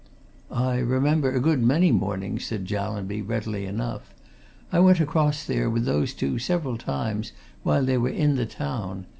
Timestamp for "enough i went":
3.67-4.99